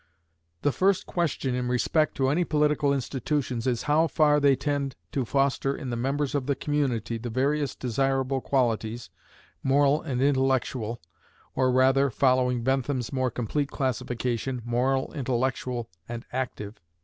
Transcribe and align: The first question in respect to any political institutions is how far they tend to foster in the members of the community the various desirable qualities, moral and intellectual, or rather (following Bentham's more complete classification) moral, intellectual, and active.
The 0.63 0.71
first 0.71 1.05
question 1.05 1.53
in 1.53 1.67
respect 1.67 2.15
to 2.15 2.29
any 2.29 2.43
political 2.43 2.91
institutions 2.91 3.67
is 3.67 3.83
how 3.83 4.07
far 4.07 4.39
they 4.39 4.55
tend 4.55 4.95
to 5.11 5.25
foster 5.25 5.75
in 5.75 5.91
the 5.91 5.95
members 5.95 6.33
of 6.33 6.47
the 6.47 6.55
community 6.55 7.19
the 7.19 7.29
various 7.29 7.75
desirable 7.75 8.41
qualities, 8.41 9.11
moral 9.61 10.01
and 10.01 10.19
intellectual, 10.19 11.03
or 11.53 11.71
rather 11.71 12.09
(following 12.09 12.63
Bentham's 12.63 13.13
more 13.13 13.29
complete 13.29 13.69
classification) 13.69 14.63
moral, 14.65 15.13
intellectual, 15.13 15.87
and 16.09 16.25
active. 16.33 16.81